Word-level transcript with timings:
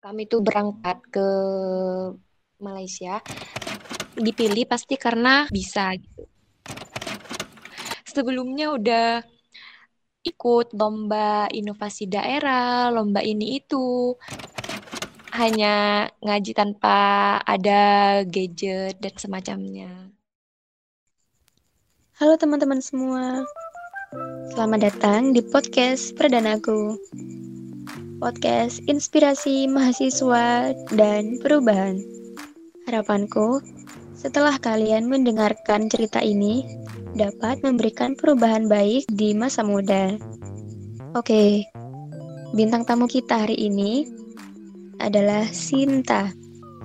kami 0.00 0.24
tuh 0.24 0.40
berangkat 0.40 0.96
ke 1.12 1.28
Malaysia 2.56 3.20
dipilih 4.16 4.64
pasti 4.64 4.96
karena 4.96 5.44
bisa 5.52 5.92
gitu. 5.96 6.24
Sebelumnya 8.08 8.72
udah 8.74 9.20
ikut 10.24 10.72
lomba 10.72 11.46
inovasi 11.52 12.08
daerah, 12.08 12.88
lomba 12.88 13.20
ini 13.20 13.60
itu. 13.60 14.16
Hanya 15.36 16.08
ngaji 16.20 16.52
tanpa 16.56 17.38
ada 17.44 18.20
gadget 18.26 18.98
dan 18.98 19.14
semacamnya. 19.14 20.10
Halo 22.18 22.34
teman-teman 22.40 22.82
semua. 22.82 23.46
Selamat 24.52 24.90
datang 24.90 25.30
di 25.30 25.40
podcast 25.40 26.12
perdanaku. 26.18 26.98
Podcast 28.20 28.84
inspirasi 28.84 29.64
mahasiswa 29.64 30.76
dan 30.92 31.40
perubahan. 31.40 31.96
Harapanku, 32.84 33.64
setelah 34.12 34.60
kalian 34.60 35.08
mendengarkan 35.08 35.88
cerita 35.88 36.20
ini, 36.20 36.68
dapat 37.16 37.64
memberikan 37.64 38.12
perubahan 38.12 38.68
baik 38.68 39.08
di 39.08 39.32
masa 39.32 39.64
muda. 39.64 40.20
Oke, 41.16 41.64
bintang 42.52 42.84
tamu 42.84 43.08
kita 43.08 43.48
hari 43.48 43.56
ini 43.56 44.04
adalah 45.00 45.48
Sinta, 45.48 46.28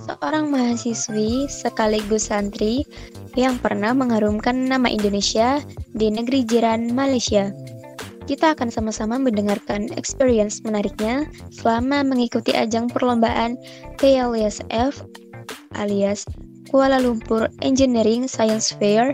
seorang 0.07 0.47
mahasiswi 0.47 1.51
sekaligus 1.51 2.31
santri 2.31 2.87
yang 3.35 3.59
pernah 3.59 3.91
mengharumkan 3.91 4.55
nama 4.55 4.87
Indonesia 4.87 5.59
di 5.91 6.07
negeri 6.15 6.47
jiran 6.47 6.95
Malaysia. 6.95 7.51
Kita 8.25 8.57
akan 8.57 8.73
sama-sama 8.73 9.21
mendengarkan 9.21 9.93
experience 9.93 10.65
menariknya 10.65 11.29
selama 11.53 12.01
mengikuti 12.01 12.57
ajang 12.57 12.89
perlombaan 12.89 13.53
KLSF 14.01 15.05
alias 15.77 16.25
Kuala 16.73 16.97
Lumpur 16.97 17.53
Engineering 17.61 18.25
Science 18.25 18.73
Fair. 18.73 19.13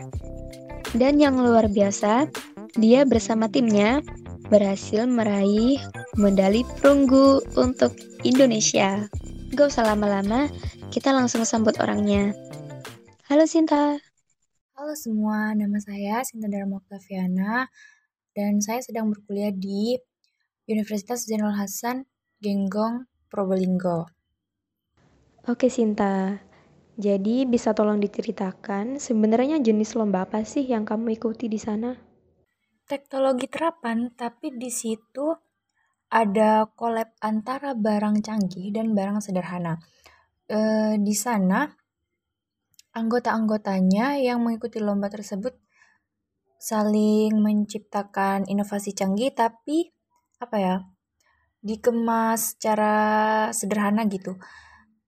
Dan 0.95 1.19
yang 1.19 1.35
luar 1.43 1.67
biasa, 1.67 2.31
dia 2.79 3.03
bersama 3.03 3.51
timnya 3.51 3.99
berhasil 4.47 5.03
meraih 5.03 5.75
medali 6.15 6.63
perunggu 6.79 7.43
untuk 7.59 7.91
Indonesia. 8.23 9.11
Gak 9.51 9.75
usah 9.75 9.91
lama-lama, 9.91 10.47
kita 10.87 11.11
langsung 11.11 11.43
sambut 11.43 11.75
orangnya. 11.83 12.31
Halo 13.27 13.43
Sinta. 13.43 13.99
Halo 14.79 14.95
semua, 14.95 15.51
nama 15.51 15.79
saya 15.83 16.23
Sinta 16.23 16.47
Dharma 16.47 16.79
Octaviana 16.79 17.67
dan 18.31 18.63
saya 18.63 18.79
sedang 18.79 19.11
berkuliah 19.11 19.51
di 19.51 19.95
Universitas 20.69 21.27
Jenderal 21.27 21.57
Hasan, 21.57 22.07
Genggong, 22.39 23.07
Probolinggo. 23.27 24.07
Oke 25.49 25.73
Sinta, 25.73 26.37
jadi 27.01 27.49
bisa 27.49 27.73
tolong 27.73 27.97
diceritakan 27.97 29.01
sebenarnya 29.01 29.57
jenis 29.57 29.97
lomba 29.97 30.29
apa 30.29 30.45
sih 30.45 30.67
yang 30.67 30.85
kamu 30.85 31.17
ikuti 31.17 31.49
di 31.49 31.57
sana? 31.57 31.97
Teknologi 32.85 33.47
terapan, 33.47 34.11
tapi 34.13 34.53
di 34.53 34.69
situ 34.69 35.31
ada 36.11 36.67
collab 36.75 37.15
antara 37.23 37.71
barang 37.71 38.19
canggih 38.19 38.69
dan 38.75 38.91
barang 38.91 39.23
sederhana. 39.23 39.79
E, 40.45 40.59
di 40.99 41.15
sana 41.15 41.71
anggota-anggotanya 42.91 44.19
yang 44.19 44.43
mengikuti 44.43 44.83
lomba 44.83 45.07
tersebut 45.07 45.55
saling 46.61 47.41
menciptakan 47.41 48.45
inovasi 48.45 48.93
canggih 48.93 49.33
tapi 49.33 49.89
apa 50.37 50.57
ya 50.61 50.75
dikemas 51.65 52.53
secara 52.53 52.95
sederhana 53.49 54.05
gitu 54.05 54.37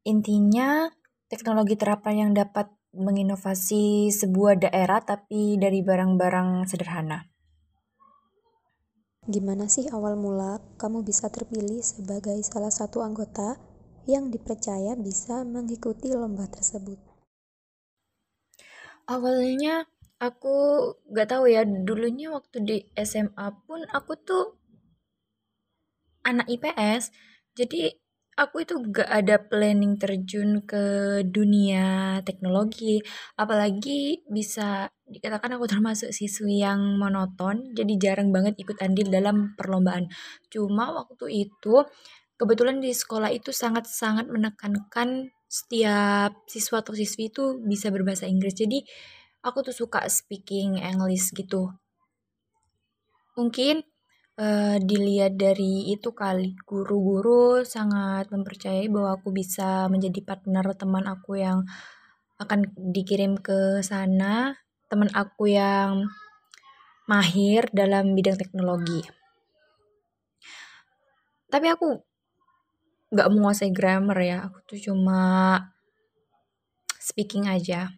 intinya 0.01 0.89
teknologi 1.29 1.77
terapan 1.77 2.27
yang 2.27 2.31
dapat 2.33 2.73
menginovasi 2.93 4.09
sebuah 4.09 4.65
daerah 4.65 5.05
tapi 5.05 5.61
dari 5.61 5.85
barang-barang 5.85 6.65
sederhana 6.65 7.29
Gimana 9.23 9.71
sih 9.71 9.87
awal 9.87 10.19
mula 10.19 10.59
kamu 10.75 11.07
bisa 11.07 11.31
terpilih 11.31 11.79
sebagai 11.79 12.35
salah 12.43 12.67
satu 12.67 12.99
anggota 12.99 13.55
yang 14.03 14.27
dipercaya 14.27 14.99
bisa 14.99 15.47
mengikuti 15.47 16.11
lomba 16.11 16.43
tersebut? 16.51 16.99
Awalnya 19.07 19.87
aku 20.19 20.55
gak 21.13 21.29
tahu 21.33 21.49
ya, 21.49 21.63
dulunya 21.65 22.33
waktu 22.33 22.57
di 22.63 22.77
SMA 22.97 23.47
pun 23.65 23.85
aku 23.89 24.13
tuh 24.19 24.57
anak 26.23 26.47
IPS, 26.47 27.11
jadi 27.53 27.91
aku 28.33 28.65
itu 28.65 28.81
gak 28.89 29.09
ada 29.09 29.37
planning 29.37 30.01
terjun 30.01 30.65
ke 30.65 30.83
dunia 31.27 32.19
teknologi. 32.25 33.01
Apalagi 33.37 34.25
bisa 34.25 34.89
dikatakan 35.05 35.57
aku 35.57 35.65
termasuk 35.73 36.09
siswi 36.09 36.63
yang 36.65 36.97
monoton 36.97 37.75
jadi 37.77 37.93
jarang 38.01 38.33
banget 38.33 38.57
ikut 38.57 38.77
andil 38.81 39.09
dalam 39.13 39.53
perlombaan. 39.57 40.09
Cuma 40.49 40.93
waktu 40.93 41.49
itu 41.49 41.85
kebetulan 42.37 42.81
di 42.81 42.91
sekolah 42.91 43.29
itu 43.29 43.53
sangat-sangat 43.53 44.27
menekankan 44.27 45.29
setiap 45.45 46.33
siswa 46.49 46.81
atau 46.81 46.97
siswi 46.97 47.29
itu 47.29 47.61
bisa 47.61 47.93
berbahasa 47.93 48.25
Inggris. 48.25 48.57
Jadi 48.57 48.81
aku 49.43 49.59
tuh 49.59 49.75
suka 49.75 50.07
speaking 50.07 50.79
English 50.79 51.35
gitu. 51.35 51.75
Mungkin 53.35 53.83
uh, 54.39 54.79
dilihat 54.79 55.35
dari 55.35 55.91
itu 55.91 56.15
kali. 56.15 56.55
Guru-guru 56.63 57.67
sangat 57.67 58.31
mempercayai 58.31 58.87
bahwa 58.87 59.19
aku 59.19 59.35
bisa 59.35 59.91
menjadi 59.91 60.23
partner 60.23 60.65
teman 60.73 61.05
aku 61.05 61.43
yang 61.43 61.67
akan 62.39 62.71
dikirim 62.95 63.37
ke 63.37 63.83
sana 63.85 64.57
teman 64.87 65.11
aku 65.13 65.51
yang 65.51 66.07
mahir 67.05 67.67
dalam 67.75 68.15
bidang 68.15 68.39
teknologi. 68.39 69.03
Tapi 71.51 71.67
aku 71.69 71.99
nggak 73.13 73.29
menguasai 73.29 73.69
grammar 73.75 74.17
ya. 74.23 74.37
Aku 74.47 74.63
tuh 74.65 74.79
cuma 74.79 75.59
speaking 76.97 77.51
aja 77.51 77.91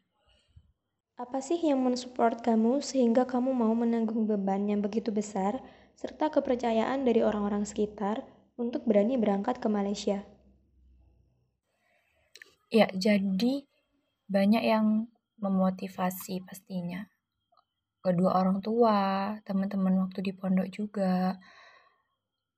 apa 1.15 1.39
sih 1.39 1.55
yang 1.55 1.79
mensupport 1.79 2.43
kamu 2.43 2.83
sehingga 2.83 3.23
kamu 3.23 3.55
mau 3.55 3.71
menanggung 3.71 4.27
beban 4.27 4.67
yang 4.67 4.83
begitu 4.83 5.15
besar 5.15 5.63
serta 5.95 6.27
kepercayaan 6.27 7.07
dari 7.07 7.23
orang-orang 7.23 7.63
sekitar 7.63 8.27
untuk 8.59 8.83
berani 8.83 9.15
berangkat 9.15 9.63
ke 9.63 9.67
Malaysia. 9.71 10.27
Ya, 12.67 12.91
jadi 12.91 13.63
banyak 14.27 14.63
yang 14.67 15.07
memotivasi 15.39 16.43
pastinya. 16.43 17.07
Kedua 18.03 18.35
orang 18.35 18.59
tua, 18.59 19.31
teman-teman 19.47 19.95
waktu 20.03 20.19
di 20.19 20.31
pondok 20.35 20.67
juga, 20.67 21.39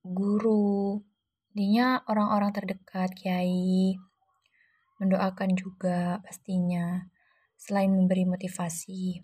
guru, 0.02 0.98
intinya 1.54 2.02
orang-orang 2.10 2.52
terdekat, 2.58 3.14
kiai, 3.14 3.94
mendoakan 4.98 5.54
juga 5.54 6.18
pastinya, 6.26 7.06
selain 7.58 7.90
memberi 7.90 8.24
motivasi. 8.24 9.20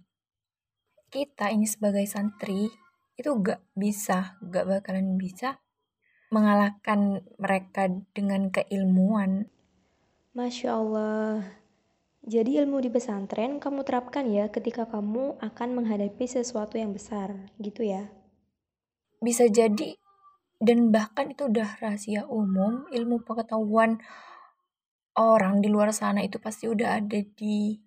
Kita 1.07 1.53
ini 1.53 1.69
sebagai 1.69 2.03
santri 2.09 2.67
itu 3.13 3.29
gak 3.39 3.61
bisa, 3.77 4.41
gak 4.41 4.66
bakalan 4.66 5.16
bisa 5.16 5.61
mengalahkan 6.33 7.21
mereka 7.38 7.94
dengan 8.17 8.49
keilmuan. 8.49 9.53
Masya 10.33 10.69
Allah. 10.73 11.45
Jadi 12.25 12.57
ilmu 12.57 12.81
di 12.81 12.89
pesantren 12.89 13.61
kamu 13.61 13.85
terapkan 13.85 14.25
ya 14.25 14.50
ketika 14.50 14.89
kamu 14.89 15.38
akan 15.38 15.69
menghadapi 15.77 16.25
sesuatu 16.25 16.81
yang 16.81 16.89
besar, 16.89 17.53
gitu 17.61 17.85
ya? 17.85 18.09
Bisa 19.21 19.45
jadi 19.45 19.94
dan 20.63 20.89
bahkan 20.89 21.35
itu 21.35 21.51
udah 21.51 21.77
rahasia 21.83 22.23
umum, 22.25 22.88
ilmu 22.89 23.21
pengetahuan 23.27 24.00
orang 25.19 25.59
di 25.59 25.68
luar 25.68 25.91
sana 25.91 26.24
itu 26.24 26.39
pasti 26.39 26.71
udah 26.71 26.97
ada 27.03 27.19
di 27.21 27.77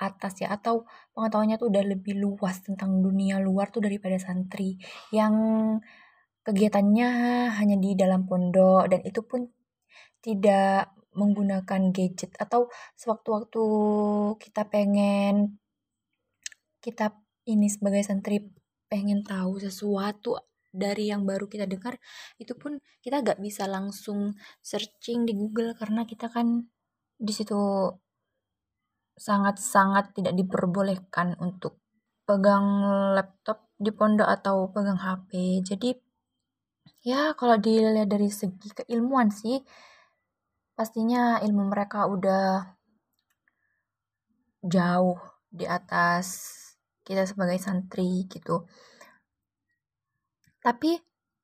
atas 0.00 0.40
ya 0.40 0.48
atau 0.56 0.88
pengetahuannya 1.12 1.60
tuh 1.60 1.68
udah 1.68 1.84
lebih 1.84 2.16
luas 2.16 2.64
tentang 2.64 3.04
dunia 3.04 3.36
luar 3.38 3.68
tuh 3.68 3.84
daripada 3.84 4.16
santri 4.16 4.80
yang 5.12 5.34
kegiatannya 6.40 7.08
hanya 7.60 7.76
di 7.76 7.92
dalam 7.92 8.24
pondok 8.24 8.88
dan 8.88 9.00
itu 9.04 9.20
pun 9.20 9.44
tidak 10.24 10.96
menggunakan 11.12 11.92
gadget 11.92 12.32
atau 12.40 12.72
sewaktu-waktu 12.96 13.64
kita 14.40 14.62
pengen 14.72 15.60
kita 16.80 17.12
ini 17.44 17.68
sebagai 17.68 18.00
santri 18.00 18.48
pengen 18.88 19.20
tahu 19.26 19.60
sesuatu 19.60 20.40
dari 20.70 21.10
yang 21.10 21.26
baru 21.26 21.50
kita 21.50 21.66
dengar 21.66 21.98
itu 22.38 22.54
pun 22.54 22.78
kita 23.02 23.26
gak 23.26 23.42
bisa 23.42 23.66
langsung 23.66 24.38
searching 24.62 25.26
di 25.26 25.34
Google 25.34 25.74
karena 25.74 26.06
kita 26.06 26.30
kan 26.30 26.70
di 27.18 27.32
situ 27.34 27.58
sangat-sangat 29.16 30.16
tidak 30.16 30.34
diperbolehkan 30.36 31.36
untuk 31.42 31.80
pegang 32.24 32.86
laptop 33.18 33.70
di 33.74 33.90
pondok 33.90 34.28
atau 34.28 34.70
pegang 34.70 35.00
HP. 35.00 35.60
Jadi 35.66 35.90
ya 37.02 37.32
kalau 37.34 37.56
dilihat 37.56 38.12
dari 38.12 38.28
segi 38.28 38.70
keilmuan 38.76 39.32
sih 39.32 39.64
pastinya 40.76 41.40
ilmu 41.40 41.68
mereka 41.72 42.08
udah 42.08 42.76
jauh 44.60 45.16
di 45.48 45.64
atas 45.64 46.56
kita 47.04 47.24
sebagai 47.24 47.58
santri 47.58 48.28
gitu. 48.28 48.68
Tapi 50.60 51.00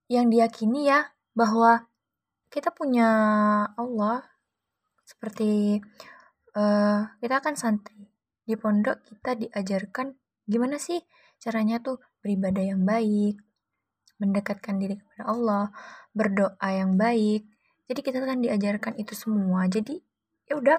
yang 0.07 0.29
diyakini 0.31 0.87
ya 0.87 1.09
bahwa 1.33 1.89
kita 2.53 2.71
punya 2.71 3.09
Allah 3.75 4.23
seperti 5.03 5.81
uh, 6.57 7.13
kita 7.21 7.45
kan 7.45 7.55
santri 7.55 8.09
di 8.47 8.57
pondok 8.57 9.05
kita 9.05 9.37
diajarkan 9.37 10.17
gimana 10.49 10.81
sih 10.81 11.03
caranya 11.37 11.83
tuh 11.83 12.01
beribadah 12.25 12.65
yang 12.65 12.83
baik, 12.83 13.39
mendekatkan 14.19 14.81
diri 14.81 14.97
kepada 14.99 15.29
Allah, 15.29 15.65
berdoa 16.17 16.69
yang 16.73 16.97
baik. 16.97 17.45
Jadi 17.87 18.01
kita 18.03 18.19
kan 18.25 18.43
diajarkan 18.43 18.99
itu 18.99 19.15
semua. 19.15 19.69
Jadi 19.71 20.01
ya 20.49 20.59
udah 20.59 20.79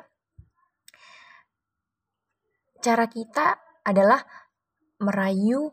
cara 2.83 3.05
kita 3.07 3.59
adalah 3.87 4.23
merayu 4.99 5.71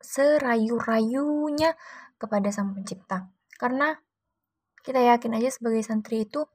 serayu-rayunya 0.00 1.76
kepada 2.16 2.48
Sang 2.50 2.72
Pencipta. 2.72 3.30
Karena 3.60 3.94
kita 4.80 4.98
yakin 4.98 5.36
aja 5.36 5.52
sebagai 5.52 5.84
santri 5.84 6.24
itu 6.24 6.48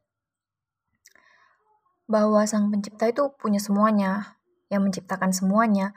bahwa 2.06 2.46
Sang 2.46 2.70
Pencipta 2.70 3.10
itu 3.10 3.34
punya 3.38 3.58
semuanya, 3.58 4.38
yang 4.70 4.86
menciptakan 4.86 5.34
semuanya. 5.34 5.94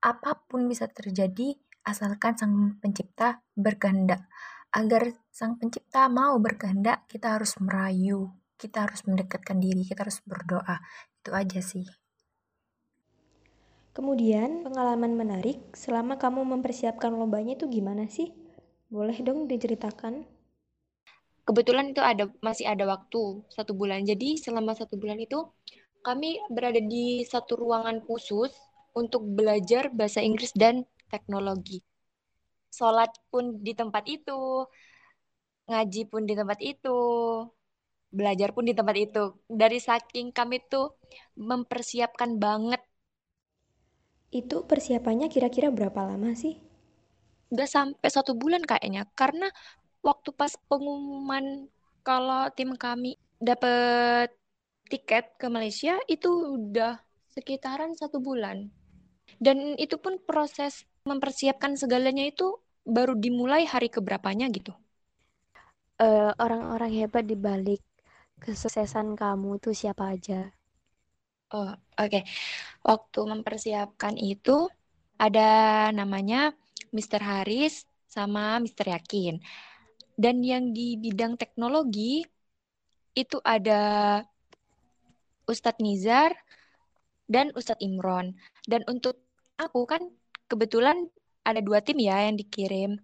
Apa 0.00 0.44
pun 0.48 0.64
bisa 0.68 0.88
terjadi 0.88 1.56
asalkan 1.84 2.36
Sang 2.36 2.80
Pencipta 2.80 3.44
berkehendak. 3.56 4.28
Agar 4.70 5.12
Sang 5.32 5.56
Pencipta 5.58 6.06
mau 6.08 6.38
berkehendak, 6.38 7.08
kita 7.10 7.36
harus 7.36 7.58
merayu, 7.58 8.30
kita 8.60 8.86
harus 8.86 9.02
mendekatkan 9.08 9.58
diri, 9.58 9.82
kita 9.84 10.06
harus 10.06 10.22
berdoa. 10.22 10.80
Itu 11.20 11.34
aja 11.34 11.60
sih. 11.60 11.84
Kemudian, 13.90 14.62
pengalaman 14.62 15.18
menarik 15.18 15.58
selama 15.74 16.14
kamu 16.16 16.46
mempersiapkan 16.46 17.10
lombanya 17.10 17.58
itu 17.58 17.66
gimana 17.66 18.06
sih? 18.06 18.30
Boleh 18.86 19.18
dong 19.18 19.50
diceritakan? 19.50 20.39
Kebetulan 21.50 21.90
itu 21.90 21.98
ada 21.98 22.30
masih 22.46 22.70
ada 22.70 22.86
waktu 22.86 23.42
satu 23.50 23.74
bulan. 23.74 24.06
Jadi 24.06 24.38
selama 24.38 24.70
satu 24.78 24.94
bulan 24.94 25.18
itu 25.18 25.50
kami 26.06 26.38
berada 26.46 26.78
di 26.78 27.26
satu 27.26 27.58
ruangan 27.58 27.98
khusus 28.06 28.54
untuk 28.94 29.26
belajar 29.26 29.90
bahasa 29.90 30.22
Inggris 30.22 30.54
dan 30.54 30.86
teknologi. 31.10 31.82
Sholat 32.70 33.10
pun 33.34 33.58
di 33.66 33.74
tempat 33.74 34.06
itu, 34.06 34.62
ngaji 35.66 36.02
pun 36.06 36.22
di 36.22 36.38
tempat 36.38 36.58
itu, 36.62 36.98
belajar 38.14 38.54
pun 38.54 38.62
di 38.62 38.74
tempat 38.78 38.94
itu. 38.94 39.34
Dari 39.50 39.82
saking 39.82 40.30
kami 40.30 40.62
tuh 40.70 40.94
mempersiapkan 41.34 42.38
banget 42.38 42.78
itu 44.30 44.62
persiapannya 44.62 45.26
kira-kira 45.26 45.74
berapa 45.74 46.06
lama 46.06 46.30
sih? 46.38 46.54
Udah 47.50 47.66
sampai 47.66 48.06
satu 48.06 48.38
bulan 48.38 48.62
kayaknya. 48.62 49.10
Karena 49.18 49.50
waktu 50.00 50.32
pas 50.32 50.52
pengumuman 50.68 51.68
kalau 52.00 52.48
tim 52.56 52.72
kami 52.76 53.20
dapat 53.40 54.32
tiket 54.90 55.36
ke 55.38 55.46
Malaysia 55.46 55.96
itu 56.10 56.58
udah 56.58 56.98
sekitaran 57.30 57.94
satu 57.94 58.18
bulan. 58.18 58.68
Dan 59.38 59.78
itu 59.78 59.96
pun 59.96 60.18
proses 60.18 60.84
mempersiapkan 61.06 61.78
segalanya 61.78 62.26
itu 62.26 62.58
baru 62.82 63.14
dimulai 63.14 63.64
hari 63.64 63.88
keberapanya 63.88 64.50
gitu. 64.50 64.74
Uh, 66.00 66.32
orang-orang 66.40 66.90
hebat 66.96 67.28
di 67.28 67.36
balik 67.36 67.84
kesuksesan 68.40 69.14
kamu 69.14 69.60
tuh 69.60 69.76
siapa 69.76 70.16
aja? 70.16 70.48
Oh, 71.52 71.70
oke. 71.70 71.76
Okay. 71.98 72.22
Waktu 72.82 73.20
mempersiapkan 73.26 74.16
itu 74.16 74.66
ada 75.20 75.90
namanya 75.92 76.56
Mr. 76.90 77.20
Haris 77.20 77.84
sama 78.08 78.58
Mr. 78.58 78.96
Yakin. 78.96 79.38
Dan 80.20 80.44
yang 80.44 80.76
di 80.76 81.00
bidang 81.00 81.40
teknologi 81.40 82.20
itu 83.16 83.40
ada 83.40 84.20
Ustadz 85.48 85.80
Nizar 85.80 86.36
dan 87.24 87.56
Ustadz 87.56 87.80
Imron. 87.80 88.36
Dan 88.68 88.84
untuk 88.84 89.16
aku 89.56 89.88
kan 89.88 90.04
kebetulan 90.44 91.08
ada 91.40 91.64
dua 91.64 91.80
tim 91.80 91.96
ya 91.96 92.28
yang 92.28 92.36
dikirim. 92.36 93.00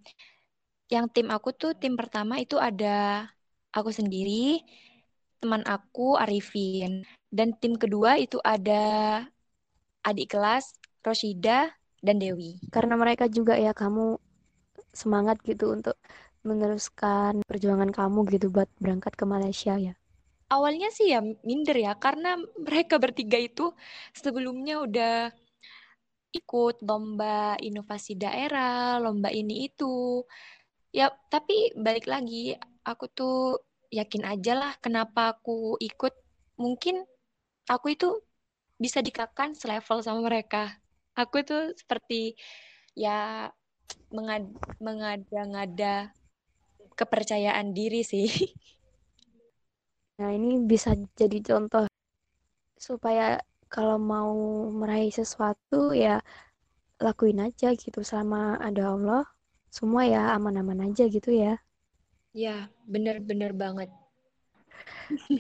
Yang 0.93 1.07
tim 1.17 1.33
aku 1.33 1.57
tuh 1.57 1.73
tim 1.73 1.97
pertama 1.97 2.37
itu 2.37 2.61
ada 2.61 3.27
aku 3.73 3.89
sendiri, 3.91 4.61
teman 5.41 5.65
aku 5.65 6.21
Arifin. 6.21 7.01
Dan 7.33 7.57
tim 7.57 7.81
kedua 7.81 8.21
itu 8.21 8.37
ada 8.45 9.25
adik 10.05 10.37
kelas 10.37 10.77
Roshida 11.01 11.73
dan 12.05 12.21
Dewi. 12.21 12.61
Karena 12.71 12.95
mereka 12.95 13.27
juga 13.27 13.57
ya 13.57 13.73
kamu 13.73 14.21
semangat 14.95 15.43
gitu 15.43 15.75
untuk 15.75 15.99
meneruskan 16.47 17.43
perjuangan 17.45 17.91
kamu 17.91 18.25
gitu 18.39 18.47
buat 18.49 18.71
berangkat 18.79 19.19
ke 19.19 19.25
Malaysia 19.27 19.75
ya. 19.75 19.99
Awalnya 20.47 20.95
sih 20.95 21.11
ya 21.11 21.19
minder 21.43 21.75
ya 21.75 21.99
karena 21.99 22.39
mereka 22.55 23.03
bertiga 23.03 23.35
itu 23.35 23.75
sebelumnya 24.15 24.79
udah 24.79 25.35
ikut 26.31 26.85
lomba 26.85 27.57
inovasi 27.59 28.15
daerah, 28.15 29.03
lomba 29.03 29.33
ini 29.33 29.67
itu. 29.67 30.23
Ya, 30.95 31.13
tapi 31.33 31.75
balik 31.77 32.07
lagi 32.07 32.57
aku 32.87 33.05
tuh 33.11 33.39
yakin 33.91 34.23
aja 34.23 34.53
lah 34.55 34.73
kenapa 34.79 35.35
aku 35.37 35.81
ikut. 35.83 36.15
Mungkin 36.57 37.05
aku 37.69 37.97
itu 37.97 38.09
bisa 38.77 39.01
dikatakan 39.01 39.57
selevel 39.57 40.05
sama 40.05 40.25
mereka. 40.25 40.77
Aku 41.17 41.41
itu 41.41 41.73
seperti 41.77 42.37
ya 42.93 43.49
mengad 44.13 44.47
mengada-ngada 44.79 46.13
kepercayaan 46.97 47.77
diri 47.77 48.03
sih. 48.03 48.29
Nah, 50.17 50.33
ini 50.33 50.65
bisa 50.65 50.97
jadi 51.13 51.45
contoh 51.45 51.85
supaya 52.81 53.37
kalau 53.69 54.01
mau 54.01 54.33
meraih 54.73 55.13
sesuatu 55.13 55.93
ya 55.93 56.25
lakuin 56.97 57.45
aja 57.45 57.77
gitu 57.77 58.01
sama 58.01 58.57
ada 58.57 58.97
Allah. 58.97 59.29
Semua 59.69 60.09
ya 60.09 60.33
aman-aman 60.33 60.89
aja 60.89 61.05
gitu 61.05 61.37
ya. 61.37 61.61
Ya, 62.33 62.73
bener-bener 62.89 63.53
banget 63.53 63.93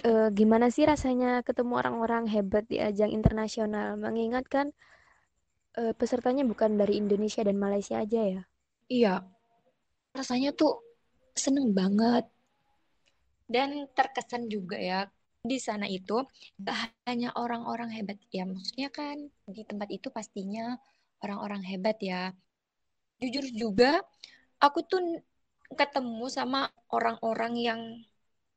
uh, 0.07 0.29
gimana 0.33 0.71
sih 0.71 0.87
rasanya 0.87 1.43
ketemu 1.43 1.79
orang-orang 1.79 2.31
hebat 2.31 2.65
di 2.71 2.79
ajang 2.79 3.11
internasional? 3.13 3.99
Mengingat 3.99 4.47
kan 4.47 4.71
uh, 5.79 5.93
pesertanya 5.97 6.47
bukan 6.47 6.79
dari 6.79 6.99
Indonesia 6.99 7.43
dan 7.43 7.59
Malaysia 7.59 8.01
aja 8.01 8.21
ya? 8.23 8.43
Iya, 8.87 9.15
rasanya 10.15 10.55
tuh 10.55 10.86
seneng 11.37 11.71
banget. 11.77 12.25
Dan 13.47 13.87
terkesan 13.95 14.51
juga 14.51 14.75
ya 14.81 15.07
di 15.47 15.63
sana 15.63 15.87
itu 15.87 16.27
gak 16.59 16.91
hanya 17.07 17.31
orang-orang 17.39 17.95
hebat 17.95 18.19
ya 18.35 18.43
maksudnya 18.43 18.91
kan 18.91 19.31
di 19.47 19.63
tempat 19.63 19.87
itu 19.95 20.11
pastinya 20.11 20.75
orang-orang 21.23 21.63
hebat 21.63 21.97
ya. 22.03 22.35
Jujur 23.23 23.47
juga 23.55 24.03
aku 24.59 24.83
tuh 24.83 25.23
ketemu 25.73 26.27
sama 26.27 26.67
orang-orang 26.91 27.55
yang 27.55 27.81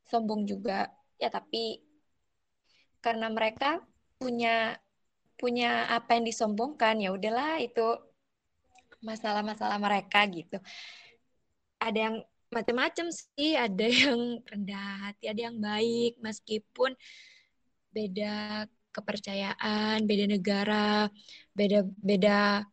sombong 0.10 0.50
juga. 0.50 0.90
Ya 1.22 1.30
tapi 1.30 1.86
karena 3.00 3.30
mereka 3.32 3.84
punya 4.20 4.76
punya 5.40 5.88
apa 5.88 6.20
yang 6.20 6.28
disombongkan 6.28 7.00
ya 7.00 7.16
udahlah 7.16 7.64
itu 7.64 7.96
masalah-masalah 9.00 9.80
mereka 9.80 10.28
gitu. 10.28 10.60
Ada 11.80 12.00
yang 12.12 12.16
macam-macam 12.54 13.08
sih. 13.14 13.56
Ada 13.58 13.86
yang 14.04 14.44
rendah 14.46 15.10
hati 15.10 15.26
ada 15.32 15.42
yang 15.50 15.58
baik. 15.62 16.18
Meskipun 16.22 16.94
beda 17.90 18.66
kepercayaan 18.90 20.02
beda 20.10 20.26
negara 20.26 21.10
beda 21.54 21.86
beda 22.02 22.66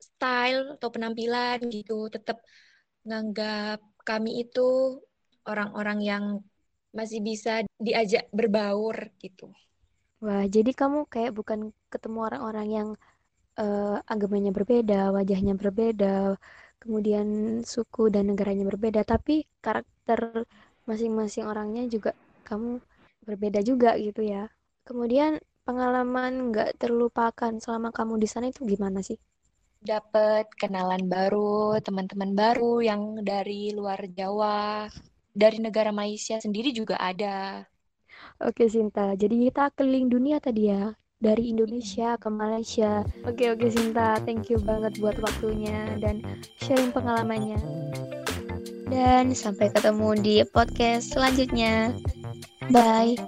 style 0.00 0.80
atau 0.80 0.88
penampilan 0.88 1.60
gitu. 1.68 2.08
Tetap 2.08 2.40
nganggap 3.06 3.80
kami 4.06 4.42
itu 4.42 5.00
orang-orang 5.46 5.98
yang 6.02 6.24
masih 6.96 7.20
bisa 7.20 7.62
diajak 7.76 8.26
berbaur 8.32 9.12
gitu. 9.20 9.52
Wah, 10.24 10.48
jadi 10.48 10.72
kamu 10.72 11.04
kayak 11.12 11.36
bukan 11.36 11.70
ketemu 11.92 12.18
orang-orang 12.24 12.68
yang 12.72 12.88
uh, 13.60 14.00
agamanya 14.08 14.48
berbeda, 14.48 15.12
wajahnya 15.12 15.54
berbeda, 15.60 16.40
kemudian 16.86 17.26
suku 17.66 18.08
dan 18.14 18.30
negaranya 18.30 18.64
berbeda, 18.70 19.02
tapi 19.02 19.44
karakter 19.58 20.46
masing-masing 20.86 21.44
orangnya 21.50 21.82
juga 21.90 22.14
kamu 22.46 22.78
berbeda 23.26 23.60
juga 23.66 23.98
gitu 23.98 24.22
ya. 24.22 24.46
Kemudian 24.86 25.42
pengalaman 25.66 26.54
nggak 26.54 26.78
terlupakan 26.78 27.52
selama 27.58 27.90
kamu 27.90 28.22
di 28.22 28.28
sana 28.30 28.46
itu 28.48 28.62
gimana 28.62 29.02
sih? 29.02 29.18
Dapat 29.82 30.46
kenalan 30.54 31.10
baru, 31.10 31.74
teman-teman 31.82 32.32
baru 32.38 32.82
yang 32.86 33.02
dari 33.26 33.74
luar 33.74 34.06
Jawa, 34.06 34.86
dari 35.34 35.58
negara 35.58 35.90
Malaysia 35.90 36.38
sendiri 36.38 36.70
juga 36.70 36.96
ada. 37.02 37.66
Oke 38.40 38.70
Sinta, 38.70 39.18
jadi 39.18 39.50
kita 39.50 39.74
keliling 39.74 40.06
dunia 40.08 40.38
tadi 40.38 40.70
ya 40.70 40.94
dari 41.18 41.52
Indonesia 41.52 42.14
ke 42.20 42.28
Malaysia. 42.28 43.02
Oke 43.24 43.48
oke 43.52 43.66
Sinta, 43.72 44.20
thank 44.22 44.52
you 44.52 44.60
banget 44.60 45.00
buat 45.00 45.16
waktunya 45.20 45.96
dan 46.00 46.20
sharing 46.60 46.92
pengalamannya. 46.92 47.58
Dan 48.86 49.34
sampai 49.34 49.72
ketemu 49.74 50.08
di 50.22 50.34
podcast 50.46 51.10
selanjutnya. 51.10 51.90
Bye. 52.70 53.18